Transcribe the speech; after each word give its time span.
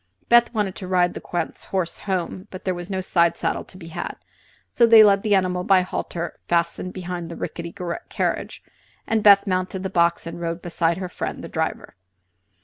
Beth 0.29 0.51
wanted 0.51 0.73
to 0.75 0.87
ride 0.87 1.13
the 1.13 1.21
Count's 1.21 1.65
horse 1.65 1.99
home, 1.99 2.47
but 2.49 2.65
there 2.65 2.73
was 2.73 2.89
no 2.89 3.01
side 3.01 3.37
saddle 3.37 3.63
to 3.63 3.77
be 3.77 3.89
had, 3.89 4.15
so 4.71 4.87
they 4.87 5.03
led 5.03 5.21
the 5.21 5.35
animal 5.35 5.63
by 5.63 5.81
a 5.81 5.83
halter 5.83 6.39
fastened 6.47 6.91
behind 6.91 7.29
the 7.29 7.35
ricketty 7.35 7.71
carriage, 8.09 8.63
and 9.05 9.21
Beth 9.21 9.45
mounted 9.45 9.83
the 9.83 9.91
box 9.91 10.25
and 10.25 10.41
rode 10.41 10.59
beside 10.63 10.97
her 10.97 11.07
friend 11.07 11.43
the 11.43 11.47
driver. 11.49 11.95